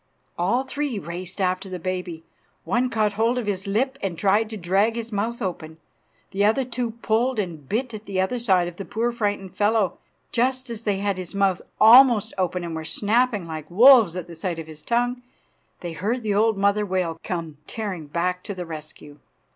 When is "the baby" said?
1.69-2.23